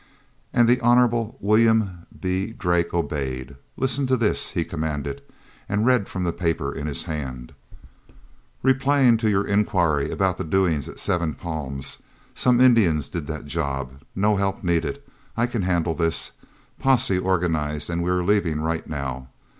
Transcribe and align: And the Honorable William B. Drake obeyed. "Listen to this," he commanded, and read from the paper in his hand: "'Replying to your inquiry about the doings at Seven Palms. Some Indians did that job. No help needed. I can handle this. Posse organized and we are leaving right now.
And 0.51 0.67
the 0.67 0.79
Honorable 0.81 1.37
William 1.39 2.07
B. 2.19 2.53
Drake 2.53 2.91
obeyed. 2.91 3.55
"Listen 3.77 4.07
to 4.07 4.17
this," 4.17 4.49
he 4.49 4.65
commanded, 4.65 5.21
and 5.69 5.85
read 5.85 6.09
from 6.09 6.23
the 6.23 6.33
paper 6.33 6.71
in 6.73 6.87
his 6.87 7.03
hand: 7.03 7.53
"'Replying 8.63 9.17
to 9.17 9.29
your 9.29 9.45
inquiry 9.45 10.09
about 10.09 10.37
the 10.39 10.43
doings 10.43 10.89
at 10.89 10.97
Seven 10.97 11.35
Palms. 11.35 12.01
Some 12.33 12.59
Indians 12.59 13.09
did 13.09 13.27
that 13.27 13.45
job. 13.45 14.01
No 14.15 14.37
help 14.37 14.63
needed. 14.63 15.03
I 15.37 15.45
can 15.45 15.61
handle 15.61 15.93
this. 15.93 16.31
Posse 16.79 17.19
organized 17.19 17.87
and 17.91 18.01
we 18.01 18.09
are 18.09 18.23
leaving 18.23 18.59
right 18.59 18.87
now. 18.89 19.29